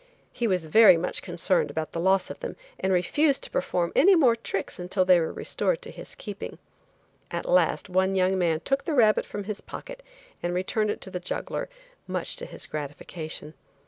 He 0.33 0.47
was 0.47 0.65
very 0.65 0.97
much 0.97 1.21
concerned 1.21 1.69
about 1.69 1.91
the 1.91 1.99
loss 1.99 2.31
of 2.31 2.39
them 2.39 2.55
and 2.79 2.91
refused 2.91 3.43
to 3.43 3.51
perform 3.51 3.91
any 3.95 4.15
more 4.15 4.35
tricks 4.35 4.79
until 4.79 5.05
they 5.05 5.19
were 5.19 5.31
restored 5.31 5.79
to 5.83 5.91
his 5.91 6.15
keeping. 6.15 6.57
At 7.29 7.45
last 7.45 7.87
one 7.87 8.15
young 8.15 8.35
man 8.35 8.61
took 8.61 8.85
the 8.85 8.95
rabbit 8.95 9.27
from 9.27 9.43
his 9.43 9.61
pocket 9.61 10.01
and 10.41 10.55
returned 10.55 10.89
it 10.89 11.01
to 11.01 11.11
the 11.11 11.19
juggler, 11.19 11.69
much 12.07 12.35
to 12.37 12.47
his 12.47 12.65
gratification. 12.65 13.53